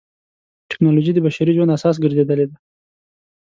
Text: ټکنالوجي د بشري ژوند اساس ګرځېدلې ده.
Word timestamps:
ټکنالوجي 0.69 1.11
د 1.13 1.19
بشري 1.25 1.51
ژوند 1.57 1.75
اساس 1.77 1.95
ګرځېدلې 2.03 2.45
ده. 2.49 2.57